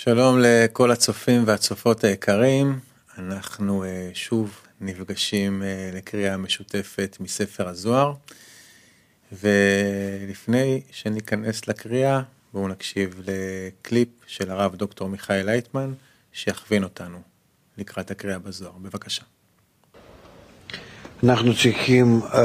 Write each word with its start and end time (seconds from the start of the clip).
שלום 0.00 0.38
לכל 0.40 0.90
הצופים 0.90 1.42
והצופות 1.46 2.04
היקרים, 2.04 2.78
אנחנו 3.18 3.84
uh, 3.84 3.86
שוב 4.14 4.60
נפגשים 4.80 5.62
uh, 5.62 5.96
לקריאה 5.96 6.36
משותפת 6.36 7.16
מספר 7.20 7.68
הזוהר, 7.68 8.12
ולפני 9.32 10.80
שניכנס 10.90 11.68
לקריאה, 11.68 12.20
בואו 12.52 12.68
נקשיב 12.68 13.20
לקליפ 13.26 14.08
של 14.26 14.50
הרב 14.50 14.76
דוקטור 14.76 15.08
מיכאל 15.08 15.46
לייטמן, 15.46 15.92
שיכווין 16.32 16.84
אותנו 16.84 17.18
לקראת 17.78 18.10
הקריאה 18.10 18.38
בזוהר. 18.38 18.72
בבקשה. 18.82 19.22
אנחנו 21.24 21.54
צריכים 21.54 22.20
uh, 22.22 22.36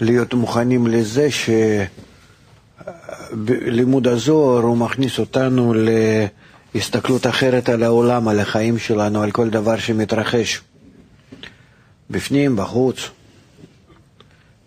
להיות 0.00 0.34
מוכנים 0.34 0.86
לזה 0.86 1.30
ש... 1.30 1.50
לימוד 3.48 4.08
הזוהר 4.08 4.62
הוא 4.62 4.76
מכניס 4.76 5.18
אותנו 5.18 5.74
להסתכלות 6.74 7.26
אחרת 7.26 7.68
על 7.68 7.82
העולם, 7.82 8.28
על 8.28 8.40
החיים 8.40 8.78
שלנו, 8.78 9.22
על 9.22 9.30
כל 9.30 9.50
דבר 9.50 9.78
שמתרחש. 9.78 10.60
בפנים, 12.10 12.56
בחוץ, 12.56 12.96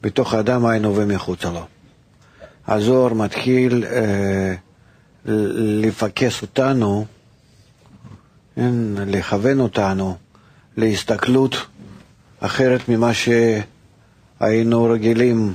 בתוך 0.01 0.33
האדם 0.33 0.65
היינו 0.65 0.95
ומחוצה 0.95 1.51
לו. 1.51 1.65
הזוהר 2.67 3.13
מתחיל 3.13 3.85
אה, 3.85 4.55
לפקס 5.81 6.41
אותנו, 6.41 7.05
כן, 8.55 8.73
לכוון 8.97 9.59
אותנו 9.59 10.17
להסתכלות 10.77 11.55
אחרת 12.39 12.89
ממה 12.89 13.11
שהיינו 13.13 14.83
רגילים 14.83 15.53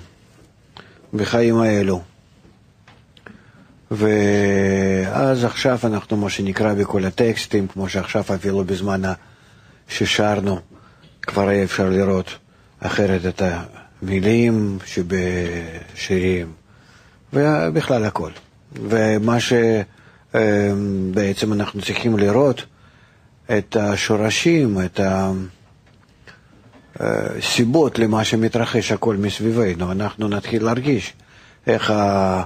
בחיים 1.15 1.57
האלו. 1.61 2.03
ואז 3.91 5.45
עכשיו 5.45 5.79
אנחנו, 5.85 6.17
מה 6.17 6.31
שנקרא, 6.31 6.75
בכל 6.75 7.05
הטקסטים, 7.05 7.67
כמו 7.69 7.89
שעכשיו 7.89 8.25
אפילו 8.35 8.65
בזמן 8.65 9.03
ששרנו, 9.89 10.59
כבר 11.23 11.49
היה 11.49 11.65
אפשר 11.65 11.89
לראות 11.89 12.39
אחרת 12.81 13.27
את 13.27 13.43
המילים 14.03 14.79
שבשירים, 14.87 16.53
ובכלל 17.33 18.05
הכל. 18.05 18.31
ומה 18.73 19.37
שבעצם 20.31 21.53
אנחנו 21.53 21.83
צריכים 21.83 22.19
לראות, 22.19 22.65
את 23.59 23.77
השורשים, 23.77 24.79
את 24.85 25.01
הסיבות 26.97 27.99
למה 27.99 28.25
שמתרחש 28.25 28.93
הכל 28.93 29.17
מסביבנו, 29.17 29.93
אנחנו 29.93 30.29
נתחיל 30.29 30.65
להרגיש 30.65 31.13
איך 31.67 31.91
ה... 31.91 32.43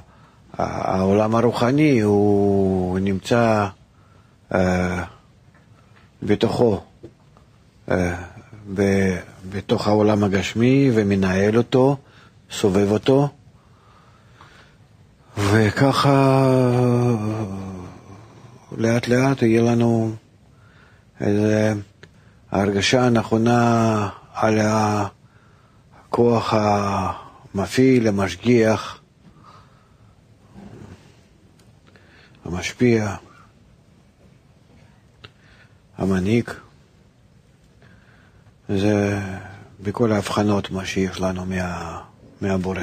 העולם 0.58 1.34
הרוחני 1.34 2.00
הוא 2.00 2.98
נמצא 2.98 3.66
אה, 4.54 5.04
בתוכו, 6.22 6.80
אה, 7.90 8.16
בתוך 9.50 9.88
העולם 9.88 10.24
הגשמי 10.24 10.90
ומנהל 10.94 11.56
אותו, 11.58 11.96
סובב 12.50 12.90
אותו, 12.90 13.28
וככה 15.38 16.46
לאט 18.76 19.08
לאט 19.08 19.42
יהיה 19.42 19.62
לנו 19.62 20.12
איזו 21.20 21.80
הרגשה 22.50 23.06
הנכונה 23.06 24.08
על 24.34 24.58
הכוח 24.62 26.54
המפעיל, 26.56 28.08
המשגיח, 28.08 29.00
המשפיע, 32.44 33.16
המנהיג, 35.96 36.50
זה 38.68 39.20
בכל 39.80 40.12
ההבחנות 40.12 40.70
מה 40.70 40.86
שיש 40.86 41.20
לנו 41.20 41.46
מה, 41.46 42.00
מהבורא. 42.40 42.80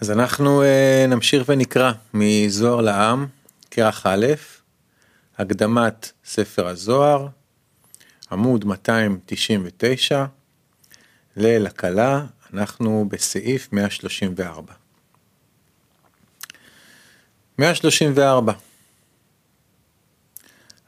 אז 0.00 0.10
אנחנו 0.10 0.62
uh, 0.62 1.10
נמשיך 1.10 1.42
ונקרא 1.48 1.92
מזוהר 2.14 2.80
לעם, 2.80 3.26
כרך 3.70 4.06
א', 4.06 4.26
הקדמת 5.38 6.10
ספר 6.24 6.66
הזוהר, 6.66 7.28
עמוד 8.32 8.64
299, 8.64 10.24
ליל 11.36 11.66
הקלה, 11.66 12.24
אנחנו 12.54 13.08
בסעיף 13.08 13.72
134. 13.72 14.72
134 17.58 18.52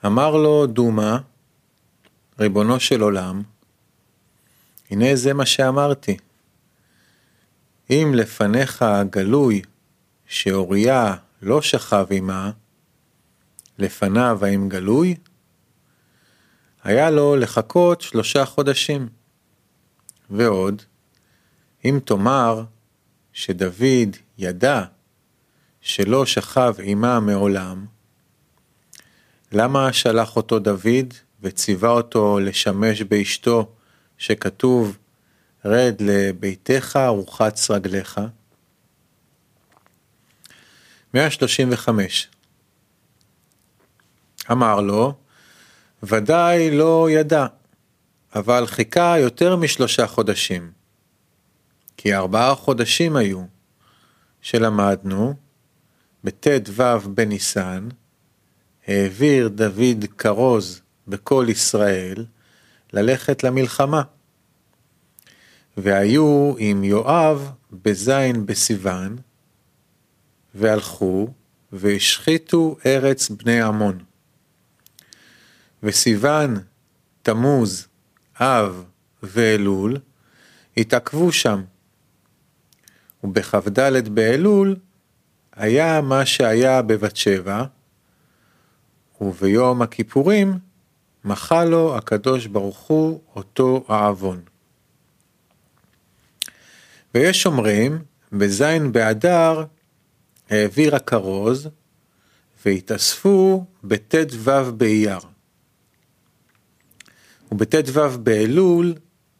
אמר 0.06 0.37
לו 0.37 0.66
דומה, 0.66 1.19
ריבונו 2.38 2.81
של 2.81 3.00
עולם, 3.00 3.43
הנה 4.91 5.16
זה 5.16 5.34
מה 5.34 5.47
שאמרתי. 5.47 6.16
אם 7.91 8.12
לפניך 8.15 8.82
הגלוי 8.82 9.62
שאוריה 10.26 11.15
לא 11.43 11.62
שכב 11.62 12.06
עמה, 12.10 12.50
לפניו 13.78 14.38
האם 14.44 14.69
גלוי? 14.69 15.16
היה 16.84 17.10
לו 17.10 17.37
לחכות 17.37 18.00
שלושה 18.00 18.44
חודשים. 18.44 19.09
ועוד, 20.31 20.82
אם 21.84 22.00
תאמר 22.04 22.64
שדוד 23.32 24.16
ידע 24.38 24.84
שלא 25.80 26.26
שכב 26.26 26.74
עמה 26.82 27.20
מעולם, 27.20 27.86
למה 29.52 29.92
שלח 29.92 30.36
אותו 30.36 30.58
דוד 30.58 31.14
וציווה 31.40 31.90
אותו 31.90 32.38
לשמש 32.40 33.02
באשתו 33.02 33.72
שכתוב 34.19 34.98
רד 35.64 35.94
לביתך 36.00 36.98
ורחץ 37.10 37.70
רגליך? 37.70 38.20
135 41.14 42.28
אמר 44.50 44.80
לו, 44.80 45.14
ודאי 46.02 46.70
לא 46.70 47.08
ידע, 47.10 47.46
אבל 48.34 48.66
חיכה 48.66 49.19
יותר 49.19 49.56
משלושה 49.56 50.06
חודשים. 50.06 50.79
כי 52.03 52.15
ארבעה 52.15 52.55
חודשים 52.55 53.16
היו, 53.16 53.44
שלמדנו 54.41 55.34
בט"ו 56.25 57.00
בניסן, 57.15 57.88
העביר 58.87 59.49
דוד 59.49 60.05
כרוז 60.19 60.81
בכל 61.09 61.47
ישראל 61.49 62.27
ללכת 62.93 63.44
למלחמה. 63.44 64.03
והיו 65.77 66.55
עם 66.59 66.84
יואב 66.84 67.50
בזין 67.72 68.47
בסיוון, 68.47 69.17
והלכו 70.55 71.28
והשחיתו 71.72 72.77
ארץ 72.87 73.31
בני 73.31 73.62
עמון. 73.62 73.99
וסיוון, 75.82 76.55
תמוז, 77.22 77.87
אב 78.41 78.84
ואלול 79.22 79.97
התעכבו 80.77 81.32
שם. 81.32 81.62
ובכ"ד 83.25 84.08
באלול 84.08 84.76
היה 85.56 86.00
מה 86.00 86.26
שהיה 86.26 86.82
בבת 86.82 87.16
שבע, 87.16 87.64
וביום 89.20 89.82
הכיפורים 89.82 90.58
מחה 91.25 91.64
לו 91.64 91.97
הקדוש 91.97 92.47
ברוך 92.47 92.78
הוא 92.78 93.20
אותו 93.36 93.84
העוון. 93.88 94.41
ויש 97.14 97.47
אומרים, 97.47 97.98
בזין 98.32 98.92
באדר 98.92 99.64
העביר 100.50 100.96
הכרוז, 100.96 101.69
והתאספו 102.67 103.64
בט"ו 103.84 104.72
באייר. 104.76 105.19
ובט"ו 107.52 108.08
באלול 108.22 108.94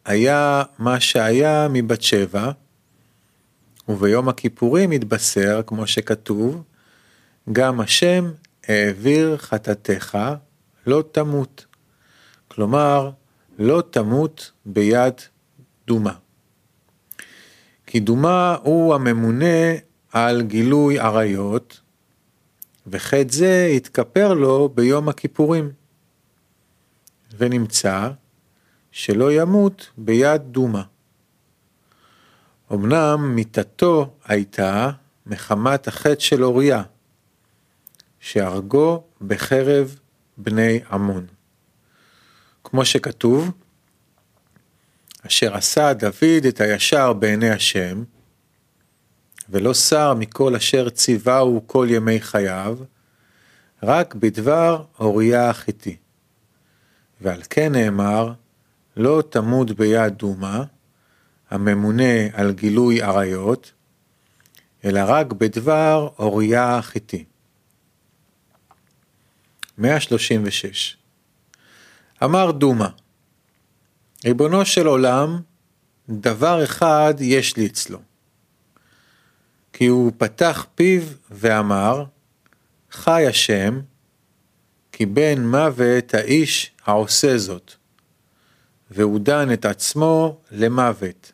היה 0.05 0.62
מה 0.79 1.00
שהיה 1.00 1.69
מבת 1.71 2.03
שבע, 2.03 2.50
וביום 3.91 4.29
הכיפורים 4.29 4.91
התבשר, 4.91 5.61
כמו 5.67 5.87
שכתוב, 5.87 6.63
גם 7.53 7.81
השם 7.81 8.31
העביר 8.69 9.37
חטאתך, 9.37 10.19
לא 10.87 11.05
תמות. 11.13 11.67
כלומר, 12.49 13.11
לא 13.59 13.83
תמות 13.91 14.53
ביד 14.67 15.15
דומה. 15.87 16.15
כי 17.87 18.01
דומה 18.01 18.57
הוא 18.63 18.95
הממונה 18.95 19.75
על 20.13 20.43
גילוי 20.43 20.99
עריות, 20.99 21.81
וחטא 22.87 23.33
זה 23.33 23.73
התכפר 23.77 24.35
לו 24.35 24.69
ביום 24.75 25.09
הכיפורים. 25.09 25.71
ונמצא 27.39 28.11
שלא 28.93 29.33
ימות 29.33 29.91
ביד 29.97 30.43
דומה. 30.43 30.83
אמנם 32.72 33.32
מיתתו 33.34 34.14
הייתה 34.25 34.90
מחמת 35.26 35.88
החטא 35.88 36.20
של 36.20 36.44
אוריה, 36.44 36.82
שהרגו 38.20 39.05
בחרב 39.26 39.99
בני 40.37 40.81
עמון. 40.90 41.26
כמו 42.64 42.84
שכתוב, 42.84 43.50
אשר 45.26 45.55
עשה 45.55 45.93
דוד 45.93 46.44
את 46.49 46.61
הישר 46.61 47.12
בעיני 47.12 47.50
השם, 47.50 48.02
ולא 49.49 49.75
שר 49.75 50.14
מכל 50.14 50.55
אשר 50.55 50.90
ציווהו 50.90 51.62
כל 51.67 51.87
ימי 51.90 52.20
חייו, 52.20 52.78
רק 53.82 54.14
בדבר 54.14 54.84
אוריה 54.99 55.50
החיתי. 55.50 55.96
ועל 57.20 57.40
כן 57.50 57.72
נאמר, 57.72 58.32
לא 58.96 59.22
תמות 59.31 59.70
ביד 59.70 60.14
דומה, 60.14 60.64
הממונה 61.50 62.26
על 62.32 62.52
גילוי 62.52 63.02
עריות, 63.02 63.73
אלא 64.85 65.00
רק 65.06 65.32
בדבר 65.32 66.08
אוריה 66.19 66.79
החיתי. 66.79 67.25
136 69.79 70.97
אמר 72.25 72.50
דומה, 72.50 72.88
ריבונו 74.25 74.64
של 74.64 74.87
עולם, 74.87 75.41
דבר 76.08 76.64
אחד 76.64 77.14
יש 77.20 77.56
לי 77.56 77.67
אצלו. 77.67 77.99
כי 79.73 79.87
הוא 79.87 80.12
פתח 80.19 80.67
פיו 80.75 81.03
ואמר, 81.31 82.05
חי 82.91 83.26
השם, 83.26 83.81
כי 84.93 85.06
בן 85.06 85.46
מוות 85.46 86.14
האיש 86.14 86.70
העושה 86.85 87.38
זאת, 87.38 87.73
והוא 88.91 89.20
דן 89.20 89.53
את 89.53 89.64
עצמו 89.64 90.41
למוות. 90.50 91.32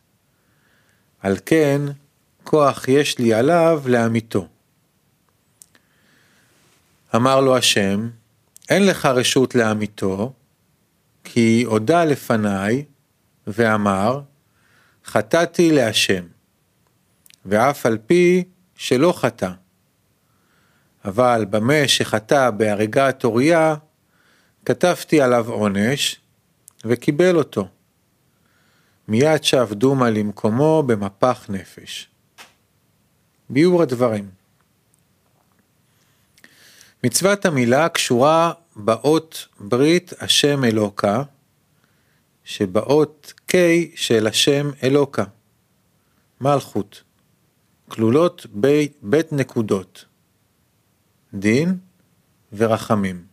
על 1.23 1.37
כן, 1.47 1.83
כוח 2.45 2.89
יש 2.89 3.19
לי 3.19 3.35
עליו 3.35 3.83
לאמיתו. 3.87 4.49
אמר 7.15 7.41
לו 7.41 7.57
השם, 7.57 8.09
אין 8.69 8.87
לך 8.87 9.07
רשות 9.07 9.55
לאמיתו, 9.55 10.33
כי 11.25 11.65
הודה 11.67 12.05
לפניי 12.05 12.85
ואמר, 13.47 14.21
חטאתי 15.05 15.73
להשם, 15.73 16.25
ואף 17.47 17.87
על 17.87 17.99
פי 18.07 18.45
שלא 18.75 19.13
חטא. 19.13 19.51
אבל 21.05 21.47
במה 21.51 21.89
שחטא 21.89 22.51
בהריגת 22.51 23.25
אוריה, 23.25 23.75
כתבתי 24.65 25.21
עליו 25.21 25.51
עונש, 25.51 26.21
וקיבל 26.85 27.37
אותו. 27.37 27.69
מיד 29.09 29.45
שב 29.45 29.69
דומה 29.73 30.11
למקומו 30.11 30.83
במפח 30.87 31.47
נפש. 31.49 32.09
ביאור 33.51 33.83
הדברים 33.83 34.31
מצוות 37.05 37.45
המילה 37.45 37.89
קשורה 37.89 38.53
באות 38.77 39.49
ברית 39.61 40.13
השם 40.21 40.65
אלוקה, 40.65 41.23
שבאות 42.45 43.33
K 43.51 43.55
של 43.95 44.27
השם 44.27 44.71
אלוקה, 44.83 45.25
מלכות, 46.41 47.03
כלולות 47.89 48.47
בית, 48.53 48.97
בית 49.03 49.33
נקודות, 49.33 50.05
דין 51.35 51.79
ורחמים. 52.53 53.25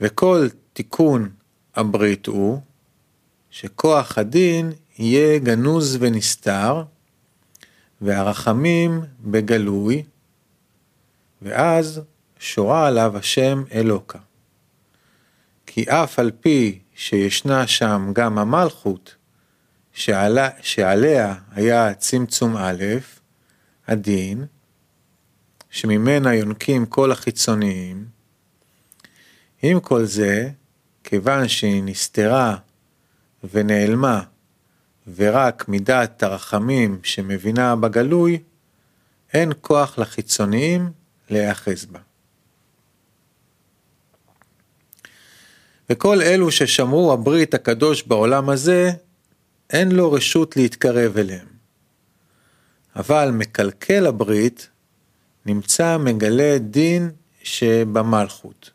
וכל 0.00 0.46
תיקון 0.72 1.30
הברית 1.74 2.26
הוא 2.26 2.60
שכוח 3.54 4.18
הדין 4.18 4.72
יהיה 4.98 5.38
גנוז 5.38 5.96
ונסתר, 6.00 6.84
והרחמים 8.00 9.00
בגלוי, 9.20 10.02
ואז 11.42 12.00
שורה 12.38 12.86
עליו 12.86 13.16
השם 13.16 13.64
אלוקה. 13.72 14.18
כי 15.66 15.84
אף 15.88 16.18
על 16.18 16.30
פי 16.40 16.78
שישנה 16.94 17.66
שם 17.66 18.10
גם 18.12 18.38
המלכות, 18.38 19.14
שעלה, 19.92 20.48
שעליה 20.60 21.34
היה 21.50 21.94
צמצום 21.94 22.56
א', 22.56 22.84
הדין, 23.86 24.44
שממנה 25.70 26.34
יונקים 26.34 26.86
כל 26.86 27.12
החיצוניים, 27.12 28.06
עם 29.62 29.80
כל 29.80 30.04
זה, 30.04 30.50
כיוון 31.04 31.48
שהיא 31.48 31.82
נסתרה 31.84 32.56
ונעלמה, 33.52 34.22
ורק 35.16 35.68
מידת 35.68 36.22
הרחמים 36.22 37.00
שמבינה 37.02 37.76
בגלוי, 37.76 38.38
אין 39.32 39.52
כוח 39.60 39.98
לחיצוניים 39.98 40.92
להיאחז 41.30 41.84
בה. 41.84 41.98
וכל 45.90 46.22
אלו 46.22 46.50
ששמרו 46.50 47.12
הברית 47.12 47.54
הקדוש 47.54 48.02
בעולם 48.02 48.50
הזה, 48.50 48.90
אין 49.70 49.92
לו 49.92 50.12
רשות 50.12 50.56
להתקרב 50.56 51.16
אליהם. 51.18 51.46
אבל 52.96 53.30
מקלקל 53.30 54.06
הברית 54.06 54.68
נמצא 55.46 55.98
מגלה 55.98 56.58
דין 56.58 57.10
שבמלכות, 57.42 58.70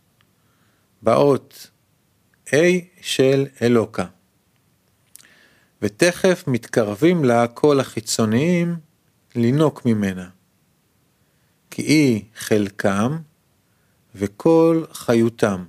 באות 1.01 1.69
A 2.47 2.55
של 3.01 3.45
אלוקה. 3.61 4.05
ותכף 5.81 6.43
מתקרבים 6.47 7.23
לה 7.23 7.47
כל 7.47 7.79
החיצוניים 7.79 8.75
לינוק 9.35 9.85
ממנה. 9.85 10.29
כי 11.71 11.81
היא 11.81 12.23
חלקם 12.35 13.17
וכל 14.15 14.83
חיותם. 14.93 15.65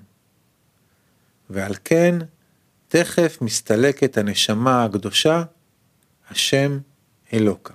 ועל 1.50 1.74
כן 1.84 2.18
תכף 2.88 3.38
מסתלקת 3.40 4.18
הנשמה 4.18 4.84
הקדושה, 4.84 5.42
השם 6.30 6.78
אלוקה. 7.32 7.74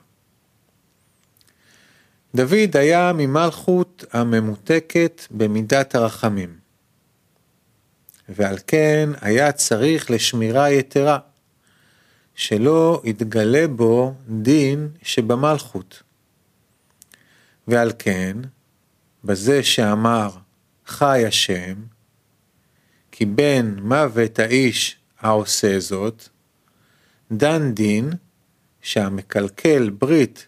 דוד 2.35 2.77
היה 2.77 3.11
ממלכות 3.13 4.05
הממותקת 4.11 5.21
במידת 5.31 5.95
הרחמים, 5.95 6.57
ועל 8.29 8.57
כן 8.67 9.09
היה 9.21 9.51
צריך 9.51 10.11
לשמירה 10.11 10.71
יתרה, 10.71 11.17
שלא 12.35 13.01
יתגלה 13.03 13.67
בו 13.67 14.13
דין 14.27 14.89
שבמלכות. 15.01 16.03
ועל 17.67 17.91
כן, 17.99 18.37
בזה 19.23 19.63
שאמר 19.63 20.29
חי 20.85 21.23
השם, 21.27 21.75
כי 23.11 23.25
בן 23.25 23.75
מוות 23.81 24.39
האיש 24.39 24.97
העושה 25.19 25.79
זאת, 25.79 26.29
דן 27.31 27.73
דין 27.73 28.09
שהמקלקל 28.81 29.89
ברית 29.89 30.47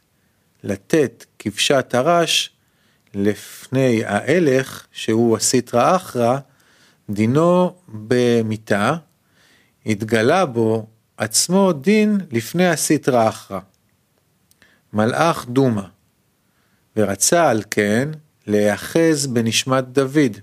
לתת 0.63 1.25
כבשת 1.39 1.93
הרש 1.93 2.51
לפני 3.13 4.05
ההלך, 4.05 4.87
שהוא 4.91 5.37
הסיטרא 5.37 5.95
אחרא, 5.95 6.39
דינו 7.09 7.75
במיתה, 7.87 8.95
התגלה 9.85 10.45
בו 10.45 10.87
עצמו 11.17 11.73
דין 11.73 12.17
לפני 12.31 12.67
הסיטרא 12.67 13.29
אחרא. 13.29 13.59
מלאך 14.93 15.45
דומה, 15.49 15.87
ורצה 16.95 17.49
על 17.49 17.63
כן 17.71 18.09
להיאחז 18.47 19.27
בנשמת 19.27 19.83
דוד. 19.83 20.37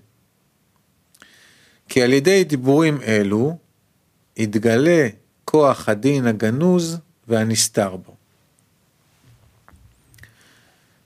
כי 1.88 2.02
על 2.02 2.12
ידי 2.12 2.44
דיבורים 2.44 3.00
אלו 3.02 3.58
יתגלה 4.36 5.08
כוח 5.44 5.88
הדין 5.88 6.26
הגנוז 6.26 6.98
והנסתר 7.28 7.96
בו. 7.96 8.14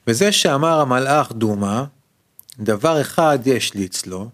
וזה 0.06 0.32
שאמר 0.32 0.80
המלאך 0.80 1.32
דומא, 1.32 1.84
דבר 2.58 3.00
אחד 3.00 3.38
יש 3.44 3.74
לי 3.74 3.86
אצלו, 3.86 4.30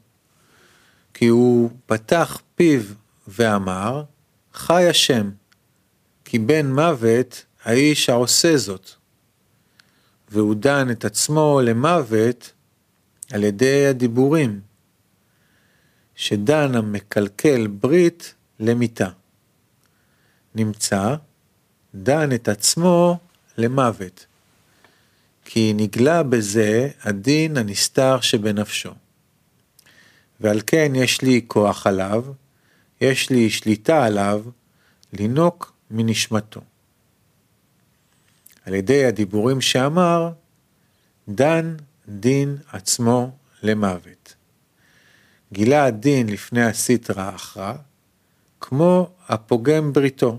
כי 1.14 1.26
הוא 1.26 1.70
פתח 1.86 2.40
פיו 2.54 2.80
ואמר, 3.28 4.02
חי 4.54 4.88
השם, 4.88 5.30
כי 6.24 6.38
בן 6.38 6.72
מוות 6.72 7.44
האיש 7.64 8.10
העושה 8.10 8.56
זאת. 8.56 8.90
והוא 10.28 10.54
דן 10.54 10.90
את 10.90 11.04
עצמו 11.04 11.60
למוות 11.64 12.52
על 13.32 13.44
ידי 13.44 13.86
הדיבורים. 13.86 14.60
שדן 16.14 16.74
המקלקל 16.74 17.66
ברית 17.66 18.34
למיתה. 18.60 19.08
נמצא, 20.54 21.16
דן 21.94 22.32
את 22.34 22.48
עצמו 22.48 23.18
למוות, 23.58 24.26
כי 25.44 25.72
נגלה 25.76 26.22
בזה 26.22 26.88
הדין 27.02 27.56
הנסתר 27.56 28.20
שבנפשו. 28.20 28.90
ועל 30.40 30.60
כן 30.66 30.92
יש 30.94 31.22
לי 31.22 31.44
כוח 31.46 31.86
עליו, 31.86 32.24
יש 33.04 33.30
לי 33.30 33.50
שליטה 33.50 34.04
עליו, 34.04 34.42
לינוק 35.12 35.72
מנשמתו. 35.90 36.60
על 38.66 38.74
ידי 38.74 39.04
הדיבורים 39.04 39.60
שאמר, 39.60 40.32
דן 41.28 41.76
דין 42.08 42.56
עצמו 42.72 43.30
למוות. 43.62 44.34
גילה 45.52 45.84
הדין 45.84 46.28
לפני 46.28 46.64
הסטרא 46.64 47.34
אחרא, 47.34 47.74
כמו 48.60 49.10
הפוגם 49.28 49.92
בריתו. 49.92 50.38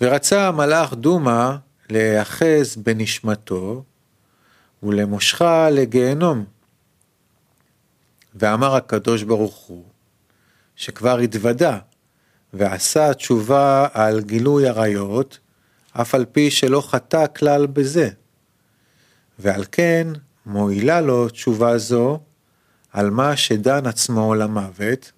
ורצה 0.00 0.48
המלאך 0.48 0.92
דומא 0.94 1.56
להיאחז 1.90 2.76
בנשמתו 2.76 3.84
ולמושכה 4.82 5.70
לגיהנום. 5.70 6.44
ואמר 8.34 8.76
הקדוש 8.76 9.22
ברוך 9.22 9.56
הוא, 9.56 9.84
שכבר 10.82 11.18
התוודה 11.18 11.78
ועשה 12.52 13.14
תשובה 13.14 13.88
על 13.92 14.20
גילוי 14.20 14.68
עריות, 14.68 15.38
אף 15.92 16.14
על 16.14 16.24
פי 16.24 16.50
שלא 16.50 16.80
חטא 16.80 17.26
כלל 17.36 17.66
בזה. 17.66 18.08
ועל 19.38 19.64
כן 19.72 20.08
מועילה 20.46 21.00
לו 21.00 21.28
תשובה 21.28 21.78
זו 21.78 22.20
על 22.92 23.10
מה 23.10 23.36
שדן 23.36 23.86
עצמו 23.86 24.34
למוות, 24.34 25.12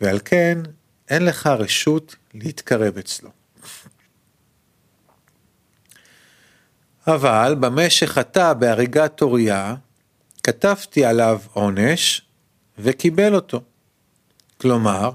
ועל 0.00 0.18
כן 0.24 0.58
אין 1.08 1.24
לך 1.24 1.46
רשות 1.46 2.16
להתקרב 2.34 2.98
אצלו. 2.98 3.30
אבל 7.06 7.56
במה 7.60 7.90
שחטא 7.90 8.52
בהריגת 8.52 9.22
אוריה, 9.22 9.74
כתבתי 10.42 11.04
עליו 11.04 11.40
עונש 11.52 12.22
וקיבל 12.78 13.34
אותו. 13.34 13.60
כלומר, 14.60 15.10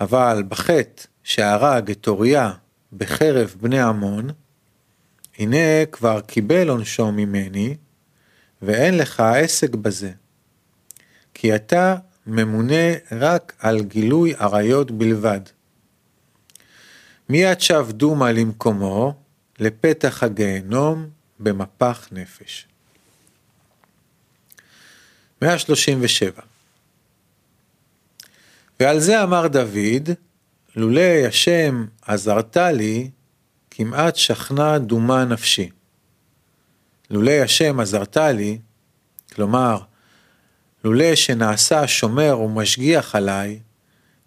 אבל 0.00 0.42
בחטא 0.48 1.02
שהרג 1.24 1.90
את 1.90 2.08
אוריה 2.08 2.52
בחרב 2.92 3.54
בני 3.60 3.80
עמון, 3.80 4.28
הנה 5.38 5.86
כבר 5.92 6.20
קיבל 6.20 6.68
עונשו 6.68 7.12
ממני, 7.12 7.76
ואין 8.62 8.98
לך 8.98 9.20
עסק 9.20 9.74
בזה. 9.74 10.12
כי 11.34 11.54
אתה 11.54 11.96
ממונה 12.26 12.92
רק 13.12 13.52
על 13.58 13.82
גילוי 13.82 14.34
עריות 14.34 14.90
בלבד. 14.90 15.40
מיד 17.28 17.60
שב 17.60 17.86
דומא 17.90 18.24
למקומו, 18.24 19.14
לפתח 19.58 20.22
הגיהנום, 20.22 21.08
במפח 21.38 22.08
נפש. 22.12 22.66
137 25.42 26.55
ועל 28.80 29.00
זה 29.00 29.22
אמר 29.22 29.46
דוד, 29.46 30.10
לולי 30.76 31.26
השם 31.26 31.86
עזרת 32.02 32.56
לי, 32.56 33.10
כמעט 33.70 34.16
שכנה 34.16 34.78
דומה 34.78 35.24
נפשי. 35.24 35.70
לולי 37.10 37.40
השם 37.40 37.80
עזרת 37.80 38.16
לי, 38.16 38.58
כלומר, 39.32 39.78
לולי 40.84 41.16
שנעשה 41.16 41.86
שומר 41.86 42.40
ומשגיח 42.40 43.14
עליי, 43.14 43.60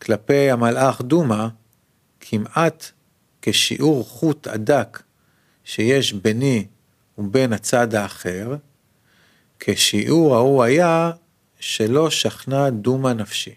כלפי 0.01 0.51
המלאך 0.51 1.01
דומא, 1.01 1.47
כמעט 2.19 2.91
כשיעור 3.41 4.03
חוט 4.03 4.47
הדק 4.47 5.03
שיש 5.63 6.13
ביני 6.13 6.65
ובין 7.17 7.53
הצד 7.53 7.95
האחר, 7.95 8.55
כשיעור 9.59 10.35
ההוא 10.35 10.63
היה 10.63 11.11
שלא 11.59 12.09
שכנה 12.09 12.69
דומא 12.69 13.13
נפשי, 13.13 13.55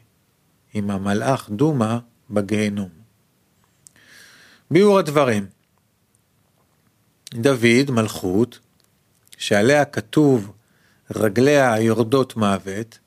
עם 0.75 0.91
המלאך 0.91 1.51
דומא 1.51 1.99
בגיהנום. 2.31 2.89
ביאור 4.71 4.99
הדברים 4.99 5.47
דוד, 7.35 7.91
מלכות, 7.91 8.59
שעליה 9.39 9.85
כתוב 9.85 10.53
רגליה 11.15 11.81
יורדות 11.81 12.37
מוות, 12.37 12.99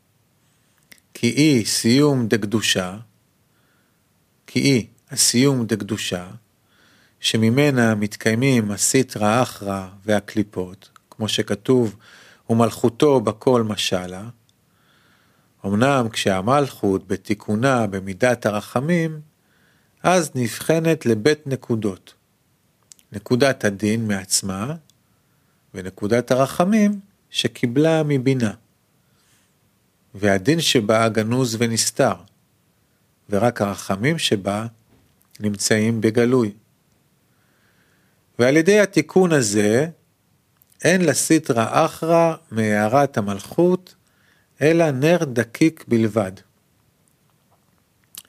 כי 1.13 1.27
היא 1.27 1.65
סיום 1.65 2.27
דקדושה, 2.27 2.97
כי 4.47 4.59
היא 4.59 4.87
הסיום 5.11 5.65
דקדושה, 5.65 6.27
שממנה 7.19 7.95
מתקיימים 7.95 8.71
הסיטרא 8.71 9.41
אחרא 9.41 9.87
והקליפות, 10.05 10.89
כמו 11.09 11.27
שכתוב, 11.27 11.95
ומלכותו 12.49 13.21
בכל 13.21 13.63
משלה. 13.63 14.29
אמנם 15.65 16.09
כשהמלכות 16.09 17.07
בתיקונה 17.07 17.87
במידת 17.87 18.45
הרחמים, 18.45 19.21
אז 20.03 20.31
נבחנת 20.35 21.05
לבית 21.05 21.47
נקודות. 21.47 22.13
נקודת 23.11 23.65
הדין 23.65 24.07
מעצמה, 24.07 24.75
ונקודת 25.73 26.31
הרחמים 26.31 26.99
שקיבלה 27.29 28.03
מבינה. 28.05 28.53
והדין 30.15 30.61
שבה 30.61 31.09
גנוז 31.09 31.55
ונסתר, 31.59 32.13
ורק 33.29 33.61
הרחמים 33.61 34.17
שבה 34.17 34.65
נמצאים 35.39 36.01
בגלוי. 36.01 36.51
ועל 38.39 38.57
ידי 38.57 38.79
התיקון 38.79 39.31
הזה, 39.31 39.87
אין 40.83 41.05
לסיטרא 41.05 41.85
אחרא 41.85 42.35
מהערת 42.51 43.17
המלכות, 43.17 43.95
אלא 44.61 44.91
נר 44.91 45.17
דקיק 45.23 45.85
בלבד, 45.87 46.31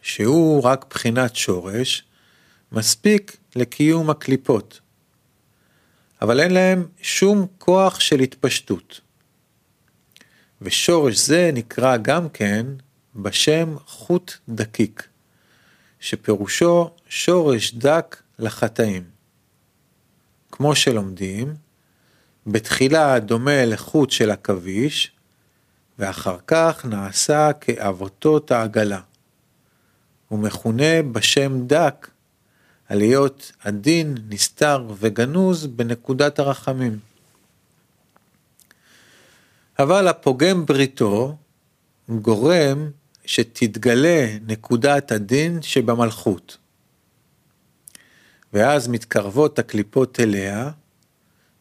שהוא 0.02 0.62
רק 0.62 0.86
בחינת 0.90 1.36
שורש, 1.36 2.04
מספיק 2.72 3.36
לקיום 3.56 4.10
הקליפות, 4.10 4.80
אבל 6.22 6.40
אין 6.40 6.54
להם 6.54 6.86
שום 7.02 7.46
כוח 7.58 8.00
של 8.00 8.20
התפשטות. 8.20 9.00
ושורש 10.62 11.16
זה 11.16 11.50
נקרא 11.54 11.96
גם 11.96 12.28
כן 12.28 12.66
בשם 13.16 13.76
חוט 13.86 14.34
דקיק, 14.48 15.08
שפירושו 16.00 16.90
שורש 17.08 17.74
דק 17.74 18.22
לחטאים. 18.38 19.04
כמו 20.52 20.76
שלומדים, 20.76 21.54
בתחילה 22.46 23.18
דומה 23.18 23.64
לחוט 23.64 24.10
של 24.10 24.30
עכביש, 24.30 25.15
ואחר 25.98 26.36
כך 26.46 26.84
נעשה 26.84 27.52
כאבותות 27.52 28.50
העגלה. 28.50 29.00
הוא 30.28 30.38
מכונה 30.38 31.02
בשם 31.12 31.66
דק, 31.66 32.10
על 32.88 33.00
היות 33.00 33.52
הדין 33.62 34.14
נסתר 34.28 34.86
וגנוז 34.98 35.66
בנקודת 35.66 36.38
הרחמים. 36.38 36.98
אבל 39.78 40.08
הפוגם 40.08 40.66
בריתו 40.66 41.36
גורם 42.08 42.90
שתתגלה 43.24 44.36
נקודת 44.46 45.12
הדין 45.12 45.62
שבמלכות. 45.62 46.58
ואז 48.52 48.88
מתקרבות 48.88 49.58
הקליפות 49.58 50.20
אליה, 50.20 50.70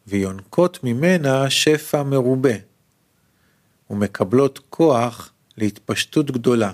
ויונקות 0.07 0.83
ממנה 0.83 1.49
שפע 1.49 2.03
מרובה, 2.03 2.53
ומקבלות 3.89 4.59
כוח 4.69 5.33
להתפשטות 5.57 6.31
גדולה. 6.31 6.71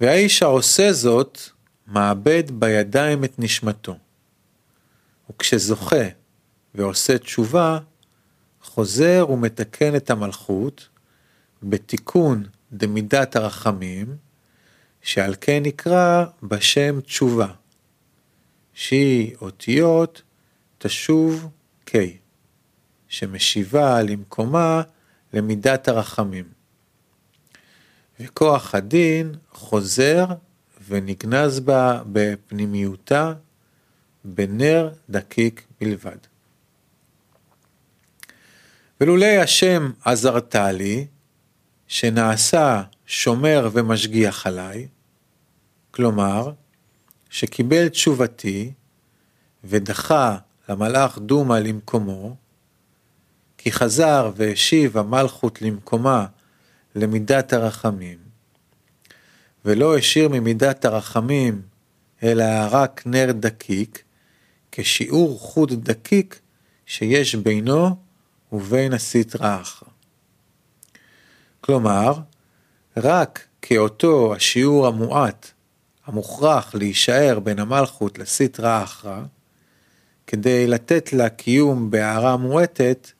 והאיש 0.00 0.42
העושה 0.42 0.92
זאת, 0.92 1.38
מאבד 1.86 2.50
בידיים 2.50 3.24
את 3.24 3.38
נשמתו. 3.38 3.96
וכשזוכה 5.30 6.04
ועושה 6.74 7.18
תשובה, 7.18 7.78
חוזר 8.62 9.26
ומתקן 9.30 9.96
את 9.96 10.10
המלכות 10.10 10.88
בתיקון 11.62 12.44
דמידת 12.72 13.36
הרחמים, 13.36 14.16
שעל 15.02 15.34
כן 15.40 15.62
נקרא 15.62 16.24
בשם 16.42 17.00
תשובה, 17.00 17.46
שהיא 18.74 19.36
אותיות 19.40 20.22
תשוב 20.78 21.48
K, 21.86 21.92
שמשיבה 23.08 24.02
למקומה 24.02 24.82
למידת 25.32 25.88
הרחמים. 25.88 26.44
וכוח 28.20 28.74
הדין 28.74 29.34
חוזר 29.52 30.24
ונגנז 30.88 31.60
בה 31.60 32.02
בפנימיותה 32.12 33.32
בנר 34.24 34.92
דקיק 35.10 35.66
בלבד. 35.80 36.16
ולולי 39.00 39.38
השם 39.38 39.90
עזרת 40.04 40.54
לי, 40.54 41.06
שנעשה 41.86 42.82
שומר 43.06 43.68
ומשגיח 43.72 44.46
עליי, 44.46 44.88
כלומר, 45.90 46.52
שקיבל 47.30 47.88
תשובתי 47.88 48.72
ודחה 49.64 50.38
למלאך 50.68 51.18
דומא 51.18 51.54
למקומו, 51.54 52.36
כי 53.62 53.72
חזר 53.72 54.30
והשיב 54.36 54.98
המלכות 54.98 55.62
למקומה 55.62 56.26
למידת 56.94 57.52
הרחמים, 57.52 58.18
ולא 59.64 59.96
השאיר 59.96 60.28
ממידת 60.28 60.84
הרחמים 60.84 61.62
אלא 62.22 62.44
רק 62.70 63.02
נר 63.06 63.32
דקיק, 63.32 64.02
כשיעור 64.72 65.38
חוט 65.38 65.72
דקיק 65.72 66.40
שיש 66.86 67.34
בינו 67.34 67.96
ובין 68.52 68.92
הסטרא 68.92 69.60
אחרא. 69.60 69.88
כלומר, 71.60 72.14
רק 72.96 73.46
כאותו 73.62 74.34
השיעור 74.34 74.86
המועט 74.86 75.50
המוכרח 76.06 76.74
להישאר 76.74 77.40
בין 77.40 77.58
המלכות 77.58 78.18
לסטרא 78.18 78.82
אחרא, 78.82 79.20
כדי 80.26 80.66
לתת 80.66 81.12
לה 81.12 81.28
קיום 81.28 81.90
בהערה 81.90 82.36
מועטת, 82.36 83.10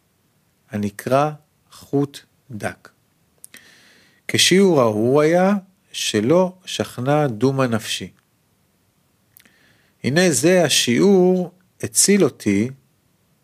הנקרא 0.71 1.31
חוט 1.73 2.21
דק. 2.51 2.89
כשיעור 4.29 4.81
ההוא 4.81 5.21
היה 5.21 5.55
שלא 5.93 6.53
שכנה 6.65 7.29
דומה 7.29 7.67
נפשי. 7.67 8.11
הנה 10.05 10.31
זה 10.31 10.65
השיעור 10.65 11.53
הציל 11.83 12.25
אותי 12.25 12.71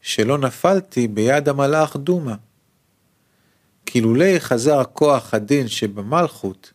שלא 0.01 0.39
נפלתי 0.39 1.09
ביד 1.09 1.49
המלאך 1.49 1.97
דומה. 1.97 2.35
כי 3.87 4.01
לולי 4.01 4.41
חזר 4.41 4.83
כוח 4.93 5.35
הדין 5.35 5.69
שבמלכות 5.69 6.73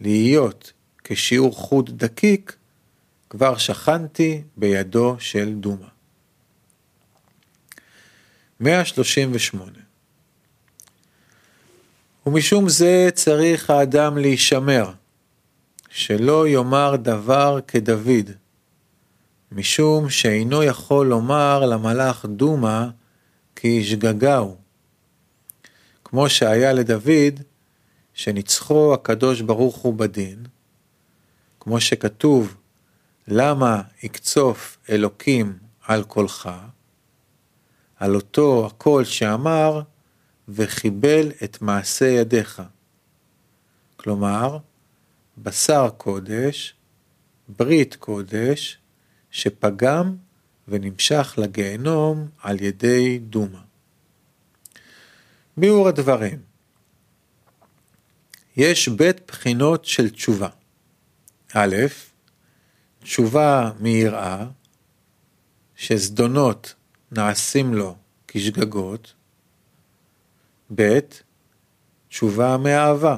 להיות 0.00 0.72
כשיעור 1.04 1.54
חוט 1.54 1.90
דקיק, 1.90 2.56
כבר 3.30 3.56
שכנתי 3.56 4.42
בידו 4.56 5.16
של 5.18 5.54
דומה. 5.54 5.88
138 8.60 9.85
ומשום 12.26 12.68
זה 12.68 13.08
צריך 13.14 13.70
האדם 13.70 14.18
להישמר, 14.18 14.90
שלא 15.90 16.48
יאמר 16.48 16.96
דבר 16.96 17.58
כדוד, 17.68 18.30
משום 19.52 20.10
שאינו 20.10 20.62
יכול 20.62 21.06
לומר 21.06 21.66
למלאך 21.66 22.24
דומה 22.24 22.90
כי 23.56 23.84
שגגה 23.84 24.36
הוא. 24.36 24.56
כמו 26.04 26.28
שהיה 26.28 26.72
לדוד, 26.72 27.40
שניצחו 28.14 28.94
הקדוש 28.94 29.40
ברוך 29.40 29.76
הוא 29.76 29.94
בדין, 29.94 30.44
כמו 31.60 31.80
שכתוב, 31.80 32.56
למה 33.28 33.82
יקצוף 34.02 34.78
אלוקים 34.90 35.58
על 35.86 36.04
קולך, 36.04 36.50
על 37.96 38.14
אותו 38.14 38.66
הקול 38.66 39.04
שאמר, 39.04 39.80
וחיבל 40.48 41.32
את 41.44 41.62
מעשה 41.62 42.06
ידיך. 42.06 42.62
כלומר, 43.96 44.58
בשר 45.38 45.88
קודש, 45.96 46.74
ברית 47.48 47.96
קודש, 47.96 48.78
שפגם 49.30 50.16
ונמשך 50.68 51.34
לגיהנום 51.38 52.28
על 52.42 52.60
ידי 52.60 53.18
דומה. 53.18 53.62
ביאור 55.56 55.88
הדברים 55.88 56.38
יש 58.56 58.88
בית 58.88 59.20
בחינות 59.28 59.84
של 59.84 60.10
תשובה. 60.10 60.48
א', 61.54 61.76
תשובה 63.00 63.72
מיראה, 63.80 64.46
שזדונות 65.76 66.74
נעשים 67.12 67.74
לו 67.74 67.96
כשגגות. 68.28 69.14
ב', 70.74 70.98
תשובה 72.08 72.56
מאהבה, 72.56 73.16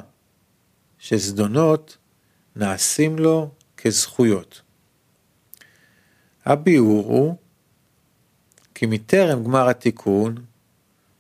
שזדונות 0.99 1.97
נעשים 2.57 3.19
לו 3.19 3.51
כזכויות. 3.77 4.63
הביאור 6.45 7.05
הוא 7.07 7.37
כי 8.75 8.87
מטרם 8.87 9.45
גמר 9.45 9.69
התיקון, 9.69 10.35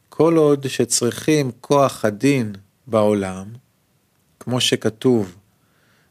כל 0.09 0.37
עוד 0.37 0.69
שצריכים 0.69 1.51
כוח 1.61 2.05
הדין 2.05 2.53
בעולם, 2.87 3.53
כמו 4.41 4.61
שכתוב, 4.61 5.37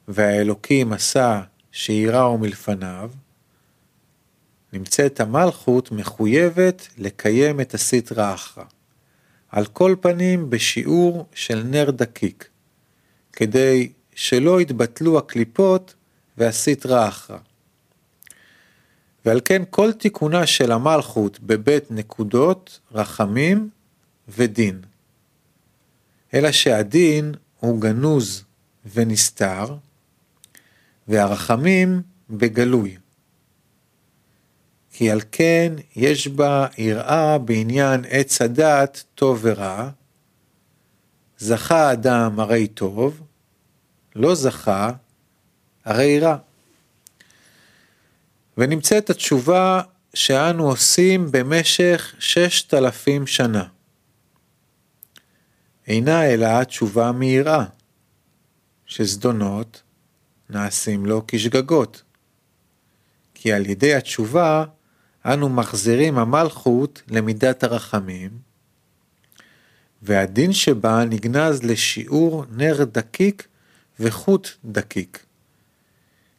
והאלוקים 0.08 0.94
עשה 0.94 1.42
שיראו 1.72 2.38
מלפניו, 2.38 3.12
נמצאת 4.74 5.20
המלכות 5.20 5.92
מחויבת 5.92 6.88
לקיים 6.98 7.62
את 7.62 7.74
הסטרא 7.74 8.34
אחרא. 8.34 8.64
על 9.50 9.66
כל 9.66 9.96
פנים 10.02 10.50
בשיעור 10.50 11.26
של 11.34 11.64
נר 11.64 11.92
דקיק, 11.92 12.50
כדי 13.34 13.92
שלא 14.16 14.62
יתבטלו 14.62 15.18
הקליפות 15.18 15.96
והסטרא 16.38 17.08
אחרא. 17.08 17.38
ועל 19.26 19.42
כן 19.46 19.62
כל 19.70 19.92
תיקונה 19.92 20.48
של 20.48 20.72
המלכות 20.72 21.40
בבית 21.40 21.92
נקודות, 21.92 22.80
רחמים 22.92 23.70
ודין. 24.28 24.82
אלא 26.34 26.52
שהדין 26.52 27.34
הוא 27.60 27.82
גנוז 27.82 28.44
ונסתר, 28.94 29.76
והרחמים 31.08 32.02
בגלוי. 32.30 32.98
כי 34.98 35.12
על 35.12 35.22
כן 35.32 35.74
יש 35.96 36.28
בה 36.28 36.68
יראה 36.78 37.38
בעניין 37.38 38.06
עץ 38.10 38.42
הדעת 38.42 39.04
טוב 39.16 39.40
ורע, 39.42 39.90
זכה 41.38 41.92
אדם 41.94 42.40
הרי 42.40 42.68
טוב, 42.68 43.22
לא 44.16 44.36
זכה 44.36 44.92
הרי 45.86 46.20
רע. 46.20 46.38
ונמצאת 48.58 49.10
התשובה 49.10 49.82
שאנו 50.14 50.70
עושים 50.70 51.32
במשך 51.32 52.16
ששת 52.20 52.74
אלפים 52.74 53.28
שנה. 53.28 53.64
אינה 55.88 56.26
אלא 56.26 56.46
התשובה 56.46 57.12
מיראה, 57.12 57.66
שזדונות 58.86 59.82
נעשים 60.50 61.06
לו 61.06 61.24
כשגגות. 61.28 62.04
כי 63.34 63.54
על 63.54 63.66
ידי 63.66 63.96
התשובה 63.96 64.66
אנו 65.26 65.50
מחזירים 65.50 66.18
המלכות 66.18 67.02
למידת 67.08 67.64
הרחמים, 67.64 68.30
והדין 70.02 70.54
שבה 70.54 71.04
נגנז 71.06 71.64
לשיעור 71.64 72.46
נר 72.52 72.84
דקיק 72.84 73.48
וחוט 74.00 74.50
דקיק. 74.66 75.26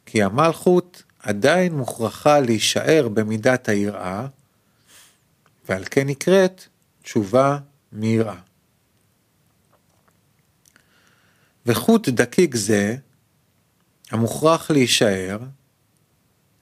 כי 0.05 0.23
המלכות 0.23 1.03
עדיין 1.19 1.73
מוכרחה 1.73 2.39
להישאר 2.39 3.07
במידת 3.13 3.69
היראה, 3.69 4.27
ועל 5.69 5.83
כן 5.91 6.07
נקראת 6.07 6.63
תשובה 7.03 7.57
מיראה. 7.91 8.39
וחוט 11.65 12.09
דקיק 12.09 12.55
זה, 12.55 12.95
המוכרח 14.11 14.71
להישאר, 14.71 15.39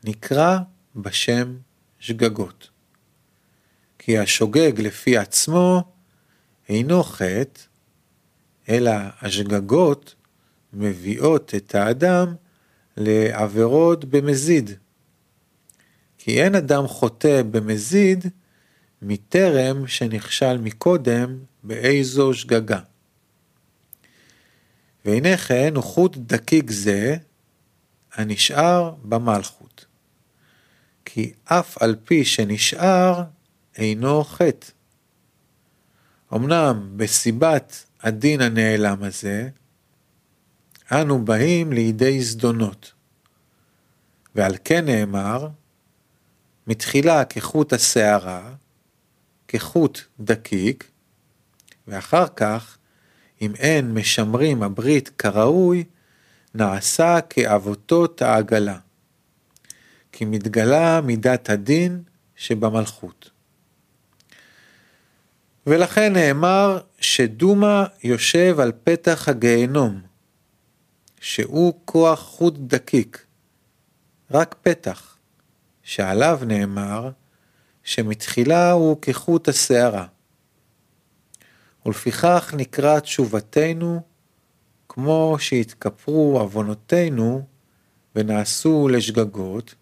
נקרא 0.04 0.58
בשם 0.96 1.58
שגגות. 2.00 2.70
כי 4.00 4.18
השוגג 4.18 4.72
לפי 4.78 5.18
עצמו 5.18 5.84
אינו 6.70 7.04
חטא, 7.04 7.62
אלא 8.70 8.92
השגגות 9.22 10.16
מביאות 10.74 11.56
את 11.56 11.76
האדם 11.76 12.36
לעבירות 12.98 14.06
במזיד. 14.06 14.72
כי 16.18 16.44
אין 16.44 16.56
אדם 16.56 16.88
חוטא 16.88 17.42
במזיד 17.52 18.26
מטרם 19.02 19.88
שנכשל 19.88 20.58
מקודם 20.58 21.40
באיזו 21.64 22.34
שגגה. 22.34 22.80
והנה 25.06 25.38
כן 25.38 25.76
הוא 25.76 25.84
חוט 25.84 26.18
דקיק 26.18 26.72
זה 26.72 27.18
הנשאר 28.14 28.94
במלכות. 29.04 29.87
כי 31.18 31.34
אף 31.46 31.78
על 31.82 31.96
פי 32.04 32.26
שנשאר 32.26 33.24
אינו 33.78 34.24
חטא. 34.24 34.68
אמנם 36.34 36.90
בסיבת 36.96 37.86
הדין 38.02 38.42
הנעלם 38.42 39.04
הזה, 39.04 39.50
אנו 40.92 41.26
באים 41.26 41.74
לידי 41.74 42.22
זדונות. 42.22 42.94
ועל 44.36 44.56
כן 44.64 44.86
נאמר, 44.86 45.48
מתחילה 46.68 47.26
כחוט 47.26 47.74
השערה, 47.74 48.54
כחוט 49.48 50.02
דקיק, 50.20 50.92
ואחר 51.88 52.28
כך, 52.36 52.78
אם 53.42 53.56
אין 53.56 53.94
משמרים 53.94 54.64
הברית 54.64 55.10
כראוי, 55.10 55.84
נעשה 56.56 57.22
כאבותות 57.30 58.22
העגלה. 58.22 58.78
כי 60.18 60.26
מתגלה 60.26 61.02
מידת 61.02 61.50
הדין 61.50 62.04
שבמלכות. 62.36 63.30
ולכן 65.68 66.14
נאמר 66.14 66.80
שדומה 67.00 67.86
יושב 68.04 68.60
על 68.60 68.72
פתח 68.84 69.30
הגיהנום, 69.30 70.02
שהוא 71.20 71.74
כוח 71.86 72.20
חוט 72.20 72.54
דקיק, 72.58 73.26
רק 74.32 74.56
פתח, 74.62 75.18
שעליו 75.84 76.40
נאמר 76.48 77.12
שמתחילה 77.84 78.72
הוא 78.72 79.02
כחוט 79.02 79.48
השערה. 79.50 80.06
ולפיכך 81.86 82.54
נקרא 82.58 83.00
תשובתנו 83.00 84.02
כמו 84.90 85.36
שהתכפרו 85.40 86.40
עוונותינו 86.40 87.46
ונעשו 88.16 88.88
לשגגות, 88.88 89.76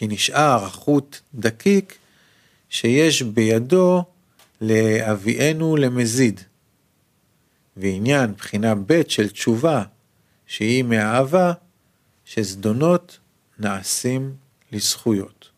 כי 0.00 0.06
נשאר 0.06 0.64
החוט 0.64 1.20
דקיק 1.34 1.98
שיש 2.70 3.22
בידו 3.22 4.04
להביאנו 4.60 5.76
למזיד. 5.76 6.40
ועניין 7.76 8.34
בחינה 8.34 8.74
ב' 8.74 9.02
של 9.08 9.28
תשובה, 9.28 9.82
שהיא 10.46 10.84
מאהבה, 10.84 11.52
שזדונות 12.24 13.18
נעשים 13.58 14.34
לזכויות. 14.72 15.50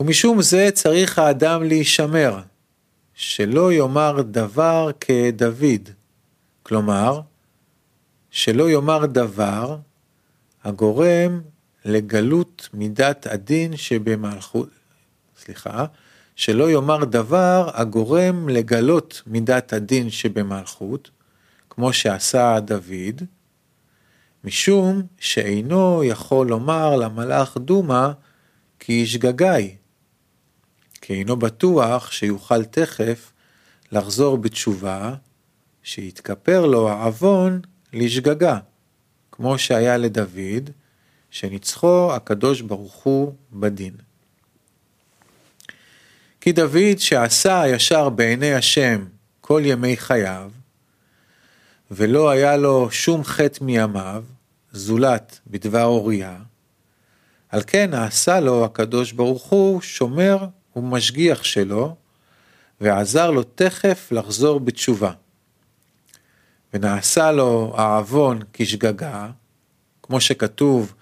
ומשום 0.00 0.42
זה 0.42 0.68
צריך 0.74 1.18
האדם 1.18 1.62
להישמר, 1.62 2.40
שלא 3.14 3.72
יאמר 3.72 4.22
דבר 4.22 4.90
כדוד, 5.00 5.88
כלומר, 6.62 7.20
שלא 8.30 8.70
יאמר 8.70 9.06
דבר 9.06 9.76
הגורם 10.64 11.40
לגלות 11.84 12.68
מידת 12.74 13.26
הדין 13.26 13.76
שבמלכות, 13.76 14.68
סליחה, 15.38 15.84
שלא 16.36 16.70
יאמר 16.70 17.04
דבר 17.04 17.70
הגורם 17.74 18.48
לגלות 18.48 19.22
מידת 19.26 19.72
הדין 19.72 20.10
שבמלכות, 20.10 21.10
כמו 21.70 21.92
שעשה 21.92 22.60
דוד, 22.60 23.22
משום 24.44 25.02
שאינו 25.18 26.04
יכול 26.04 26.48
לומר 26.48 26.96
למלאך 26.96 27.56
דומא 27.56 28.10
כי 28.78 28.92
ישגגאי, 28.92 29.76
כי 31.00 31.14
אינו 31.14 31.36
בטוח 31.36 32.12
שיוכל 32.12 32.64
תכף 32.64 33.32
לחזור 33.92 34.38
בתשובה, 34.38 35.14
שיתכפר 35.82 36.66
לו 36.66 36.88
העוון 36.88 37.60
לשגגה, 37.92 38.58
כמו 39.32 39.58
שהיה 39.58 39.96
לדוד, 39.96 40.70
שניצחו 41.30 42.12
הקדוש 42.14 42.60
ברוך 42.60 42.94
הוא 42.94 43.34
בדין. 43.52 43.94
כי 46.40 46.52
דוד 46.52 46.98
שעשה 46.98 47.60
הישר 47.60 48.08
בעיני 48.08 48.54
השם 48.54 49.04
כל 49.40 49.62
ימי 49.64 49.96
חייו, 49.96 50.50
ולא 51.90 52.30
היה 52.30 52.56
לו 52.56 52.90
שום 52.90 53.24
חטא 53.24 53.64
מימיו, 53.64 54.24
זולת 54.72 55.40
בדבר 55.46 55.84
אוריה, 55.84 56.38
על 57.48 57.62
כן 57.66 57.90
נעשה 57.90 58.40
לו 58.40 58.64
הקדוש 58.64 59.12
ברוך 59.12 59.42
הוא 59.42 59.80
שומר 59.80 60.46
ומשגיח 60.76 61.44
שלו, 61.44 61.96
ועזר 62.80 63.30
לו 63.30 63.42
תכף 63.42 64.08
לחזור 64.12 64.60
בתשובה. 64.60 65.12
ונעשה 66.74 67.32
לו 67.32 67.74
העוון 67.76 68.38
כשגגה, 68.52 69.30
כמו 70.02 70.20
שכתוב, 70.20 70.94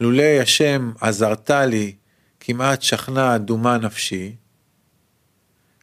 לולי 0.00 0.40
השם 0.40 0.92
עזרת 1.00 1.50
לי, 1.50 1.94
כמעט 2.40 2.82
שכנה 2.82 3.38
דומה 3.38 3.78
נפשי, 3.78 4.36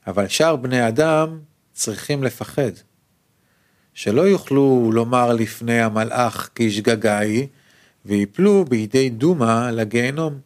אבל 0.08 0.28
שאר 0.28 0.56
בני 0.56 0.88
אדם 0.88 1.40
צריכים 1.74 2.24
לפחד. 2.24 2.72
שלא 3.94 4.22
יוכלו 4.22 4.90
לומר 4.94 5.34
לפני 5.34 5.82
המלאך 5.82 6.50
כי 6.56 6.72
שגגה 6.72 7.20
היא, 7.20 7.48
ויפלו 8.06 8.66
בידי 8.66 9.10
דומה 9.10 9.72
לגיהנום. 9.72 10.40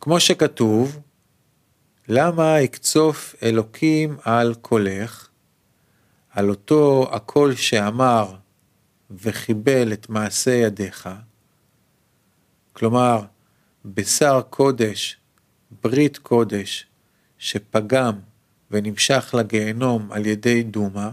כמו 0.00 0.20
שכתוב, 0.20 0.98
למה 2.08 2.60
יקצוף 2.60 3.34
אלוקים 3.42 4.16
על 4.24 4.54
קולך, 4.54 5.28
על 6.30 6.50
אותו 6.50 7.08
הקול 7.12 7.54
שאמר 7.54 8.34
וחיבל 9.10 9.92
את 9.92 10.08
מעשה 10.08 10.50
ידיך, 10.50 11.08
כלומר, 12.78 13.22
בשר 13.84 14.40
קודש, 14.50 15.16
ברית 15.82 16.18
קודש, 16.18 16.86
שפגם 17.38 18.18
ונמשך 18.70 19.34
לגיהנום 19.38 20.12
על 20.12 20.26
ידי 20.26 20.62
דומה, 20.62 21.10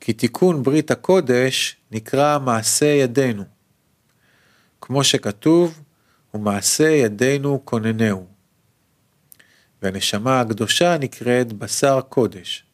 כי 0.00 0.12
תיקון 0.12 0.62
ברית 0.62 0.90
הקודש 0.90 1.76
נקרא 1.90 2.38
מעשה 2.38 2.86
ידינו, 2.86 3.44
כמו 4.80 5.04
שכתוב, 5.04 5.80
ומעשה 6.34 6.88
ידינו 6.88 7.62
כוננהו. 7.64 8.26
והנשמה 9.82 10.40
הקדושה 10.40 10.98
נקראת 10.98 11.52
בשר 11.52 12.00
קודש, 12.00 12.64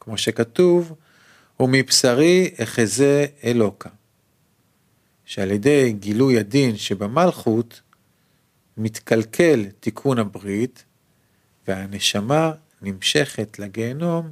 כמו 0.00 0.18
שכתוב, 0.18 0.94
ומבשרי 1.60 2.50
אחזה 2.62 3.26
אלוקה, 3.44 3.90
שעל 5.30 5.50
ידי 5.50 5.92
גילוי 5.92 6.38
הדין 6.38 6.76
שבמלכות, 6.76 7.80
מתקלקל 8.76 9.64
תיקון 9.80 10.18
הברית, 10.18 10.84
והנשמה 11.68 12.52
נמשכת 12.82 13.58
לגיהנום 13.58 14.30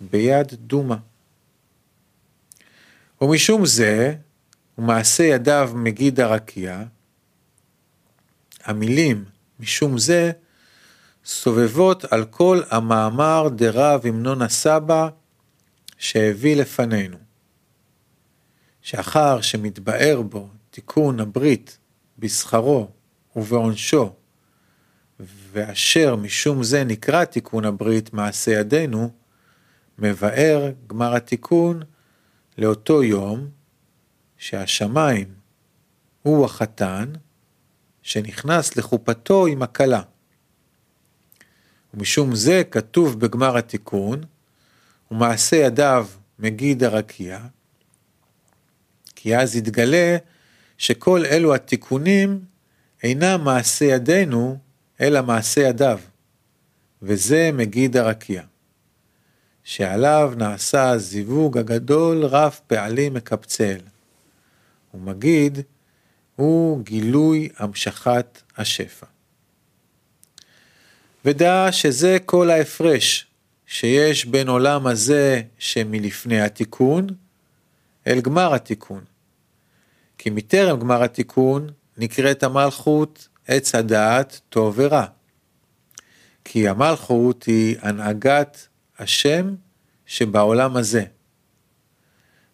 ביד 0.00 0.54
דומה. 0.54 0.96
ומשום 3.20 3.66
זה, 3.66 4.14
ומעשה 4.78 5.22
ידיו 5.22 5.70
מגיד 5.74 6.20
הרקיע, 6.20 6.82
המילים 8.64 9.24
משום 9.60 9.98
זה 9.98 10.32
סובבות 11.24 12.04
על 12.04 12.24
כל 12.24 12.60
המאמר 12.70 13.48
דרב 13.48 14.06
המנון 14.06 14.42
הסבא 14.42 15.08
שהביא 15.98 16.56
לפנינו. 16.56 17.25
שאחר 18.86 19.40
שמתבאר 19.40 20.22
בו 20.22 20.48
תיקון 20.70 21.20
הברית 21.20 21.78
בשכרו 22.18 22.88
ובעונשו, 23.36 24.12
ואשר 25.52 26.16
משום 26.16 26.62
זה 26.62 26.84
נקרא 26.84 27.24
תיקון 27.24 27.64
הברית 27.64 28.12
מעשה 28.12 28.50
ידינו, 28.50 29.10
מבאר 29.98 30.72
גמר 30.86 31.14
התיקון 31.14 31.82
לאותו 32.58 33.02
יום 33.02 33.48
שהשמיים 34.36 35.34
הוא 36.22 36.44
החתן 36.44 37.12
שנכנס 38.02 38.76
לחופתו 38.76 39.46
עם 39.46 39.62
הכלה. 39.62 40.02
ומשום 41.94 42.34
זה 42.34 42.62
כתוב 42.70 43.20
בגמר 43.20 43.56
התיקון, 43.56 44.20
ומעשה 45.10 45.56
ידיו 45.56 46.06
מגיד 46.38 46.84
הרקיע, 46.84 47.46
כי 49.26 49.36
אז 49.36 49.56
יתגלה 49.56 50.16
שכל 50.78 51.24
אלו 51.24 51.54
התיקונים 51.54 52.40
אינם 53.02 53.44
מעשה 53.44 53.84
ידינו, 53.84 54.58
אלא 55.00 55.22
מעשה 55.22 55.60
ידיו, 55.60 56.00
וזה 57.02 57.50
מגיד 57.52 57.96
הרקיע, 57.96 58.42
שעליו 59.64 60.32
נעשה 60.36 60.90
הזיווג 60.90 61.58
הגדול 61.58 62.24
רב 62.24 62.58
פעלים 62.66 63.14
מקבצל, 63.14 63.78
ומגיד 64.94 65.58
הוא 66.36 66.82
גילוי 66.82 67.48
המשכת 67.56 68.42
השפע. 68.56 69.06
ודע 71.24 71.68
שזה 71.70 72.16
כל 72.24 72.50
ההפרש 72.50 73.26
שיש 73.66 74.24
בין 74.24 74.48
עולם 74.48 74.86
הזה 74.86 75.42
שמלפני 75.58 76.40
התיקון, 76.40 77.06
אל 78.06 78.20
גמר 78.20 78.54
התיקון. 78.54 79.15
כי 80.18 80.30
מטרם 80.30 80.80
גמר 80.80 81.02
התיקון 81.02 81.66
נקראת 81.96 82.42
המלכות 82.42 83.28
עץ 83.46 83.74
הדעת 83.74 84.40
טוב 84.48 84.74
ורע. 84.76 85.06
כי 86.44 86.68
המלכות 86.68 87.44
היא 87.44 87.76
הנהגת 87.80 88.68
השם 88.98 89.54
שבעולם 90.06 90.76
הזה. 90.76 91.04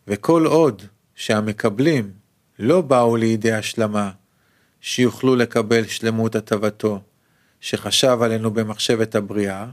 וכל 0.07 0.47
עוד 0.47 0.83
שהמקבלים 1.15 2.13
לא 2.59 2.81
באו 2.81 3.17
לידי 3.17 3.53
השלמה, 3.53 4.11
שיוכלו 4.81 5.37
לקבל 5.37 5.87
שלמות 5.87 6.35
הטבתו, 6.35 7.01
שחשב 7.61 8.19
עלינו 8.23 8.51
במחשבת 8.51 9.15
הבריאה, 9.15 9.67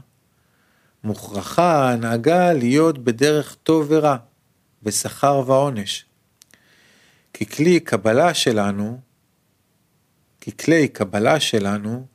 מוכרחה 1.04 1.72
ההנהגה 1.72 2.52
להיות 2.52 2.98
בדרך 2.98 3.56
טוב 3.62 3.86
ורע, 3.88 4.16
בשכר 4.82 5.42
ועונש. 5.46 6.09
כי 7.46 7.80
קבלה 7.80 8.34
שלנו, 8.34 9.00
כי 10.40 10.50
קבלה 10.88 11.40
שלנו 11.40 12.06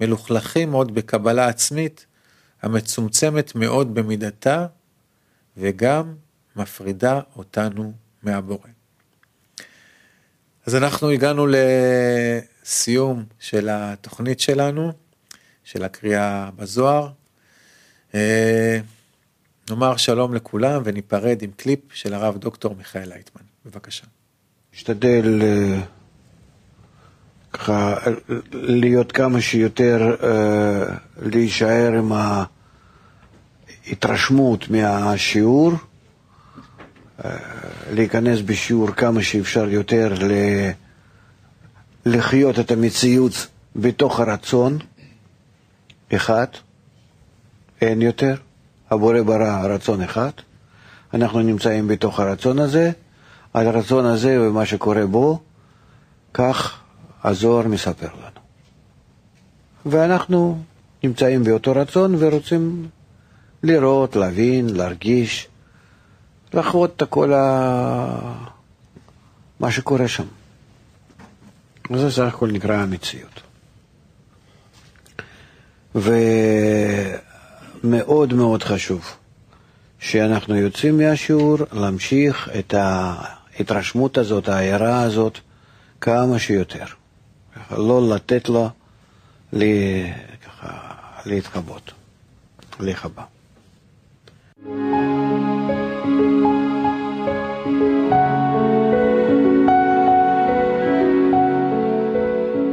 מלוכלכים 0.00 0.72
עוד 0.72 0.94
בקבלה 0.94 1.48
עצמית, 1.48 2.06
המצומצמת 2.62 3.54
מאוד 3.54 3.94
במידתה, 3.94 4.66
וגם 5.56 6.14
מפרידה 6.56 7.20
אותנו 7.36 7.92
מהבורא. 8.22 8.68
אז 10.66 10.74
אנחנו 10.74 11.10
הגענו 11.10 11.46
לסיום 11.46 13.24
של 13.38 13.68
התוכנית 13.70 14.40
שלנו, 14.40 14.92
של 15.64 15.84
הקריאה 15.84 16.50
בזוהר. 16.56 17.08
אה, 18.14 18.80
נאמר 19.70 19.96
שלום 19.96 20.34
לכולם 20.34 20.82
וניפרד 20.84 21.42
עם 21.42 21.50
קליפ 21.56 21.80
של 21.92 22.14
הרב 22.14 22.38
דוקטור 22.38 22.74
מיכאל 22.74 23.08
לייטמן. 23.08 23.42
בבקשה. 23.66 24.19
נשתדל 24.74 25.42
אה, 25.42 25.80
ככה 27.52 27.94
להיות 28.52 29.12
כמה 29.12 29.40
שיותר, 29.40 30.16
אה, 30.22 30.82
להישאר 31.22 31.92
עם 31.98 32.12
ההתרשמות 33.86 34.68
מהשיעור, 34.70 35.72
להיכנס 37.92 38.40
בשיעור 38.40 38.90
כמה 38.90 39.22
שאפשר 39.22 39.68
יותר 39.68 40.14
לחיות 42.06 42.58
את 42.58 42.70
המציאות 42.70 43.46
בתוך 43.76 44.20
הרצון, 44.20 44.78
אחד, 46.14 46.46
אין 47.80 48.02
יותר, 48.02 48.34
הבורא 48.90 49.22
ברא 49.22 49.66
רצון 49.74 50.02
אחד, 50.02 50.30
אנחנו 51.14 51.40
נמצאים 51.40 51.88
בתוך 51.88 52.20
הרצון 52.20 52.58
הזה, 52.58 52.90
על 53.54 53.66
הרצון 53.66 54.04
הזה 54.04 54.40
ומה 54.40 54.66
שקורה 54.66 55.06
בו, 55.06 55.40
כך 56.34 56.80
הזוהר 57.24 57.68
מספר 57.68 58.06
לנו. 58.06 58.40
ואנחנו 59.86 60.58
נמצאים 61.04 61.44
באותו 61.44 61.72
רצון 61.72 62.14
ורוצים 62.18 62.88
לראות, 63.62 64.16
להבין, 64.16 64.76
להרגיש, 64.76 65.48
לחוות 66.54 67.02
את 67.02 67.08
כל 67.08 67.32
ה... 67.32 68.46
מה 69.60 69.70
שקורה 69.70 70.08
שם. 70.08 70.26
וזה 71.90 72.10
סך 72.10 72.34
הכל 72.34 72.50
נקרא 72.52 72.74
המציאות. 72.76 73.40
ומאוד 77.84 78.34
מאוד 78.34 78.62
חשוב 78.62 79.16
שאנחנו 79.98 80.56
יוצאים 80.56 80.98
מהשיעור 80.98 81.58
להמשיך 81.72 82.48
את 82.58 82.74
ההתרשמות 83.58 84.18
הזאת, 84.18 84.48
ההערה 84.48 85.02
הזאת, 85.02 85.38
כמה 86.00 86.38
שיותר. 86.38 86.84
לא 87.70 88.08
לתת 88.14 88.48
לה 88.48 88.68
ככה, 90.44 90.70
להתכבות, 91.26 91.92
להיכבה. 92.80 93.22
thank 94.62 95.14
you 95.14 95.19